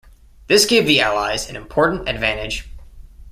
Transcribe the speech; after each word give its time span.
This 0.47 0.65
gave 0.65 0.87
the 0.87 0.99
Allies 0.99 1.47
an 1.47 1.55
important 1.55 2.09
advantage. 2.09 2.67